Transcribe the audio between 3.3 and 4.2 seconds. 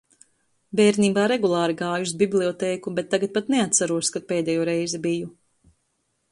pat neatceros,